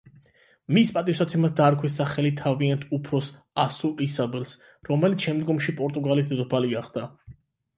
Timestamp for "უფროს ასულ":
2.99-4.03